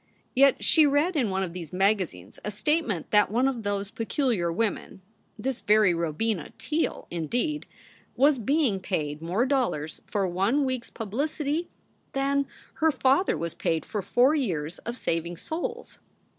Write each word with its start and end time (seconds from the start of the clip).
Yet 0.35 0.63
she 0.63 0.87
read 0.87 1.15
in 1.15 1.29
one 1.29 1.43
of 1.43 1.53
these 1.53 1.71
magazines 1.71 2.39
a 2.43 2.49
statement 2.49 3.11
that 3.11 3.29
one 3.29 3.47
of 3.47 3.61
those 3.61 3.91
peculiar 3.91 4.51
women 4.51 5.03
this 5.37 5.61
very 5.61 5.93
Robina 5.93 6.53
Teele, 6.57 7.05
indeed 7.11 7.67
was 8.15 8.39
being 8.39 8.79
paid 8.79 9.21
more 9.21 9.45
dollars 9.45 10.01
for 10.07 10.25
one 10.27 10.65
week 10.65 10.85
s 10.85 10.89
pub 10.89 11.11
licity 11.11 11.67
than 12.13 12.47
her 12.81 12.91
father 12.91 13.37
was 13.37 13.53
paid 13.53 13.85
for 13.85 14.01
four 14.01 14.33
years 14.33 14.79
of 14.79 14.97
saving 14.97 15.37
souls. 15.37 15.99